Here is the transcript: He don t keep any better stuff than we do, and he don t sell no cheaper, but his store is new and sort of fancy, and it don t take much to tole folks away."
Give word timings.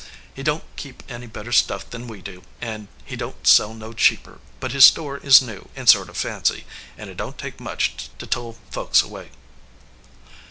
He 0.33 0.41
don 0.41 0.61
t 0.61 0.65
keep 0.77 1.03
any 1.11 1.27
better 1.27 1.51
stuff 1.51 1.87
than 1.91 2.07
we 2.07 2.23
do, 2.23 2.41
and 2.59 2.87
he 3.05 3.15
don 3.15 3.33
t 3.33 3.37
sell 3.43 3.71
no 3.75 3.93
cheaper, 3.93 4.39
but 4.59 4.71
his 4.71 4.83
store 4.85 5.19
is 5.19 5.43
new 5.43 5.69
and 5.75 5.87
sort 5.87 6.09
of 6.09 6.17
fancy, 6.17 6.65
and 6.97 7.07
it 7.07 7.17
don 7.17 7.33
t 7.33 7.41
take 7.43 7.59
much 7.59 8.09
to 8.17 8.25
tole 8.25 8.57
folks 8.71 9.03
away." 9.03 9.29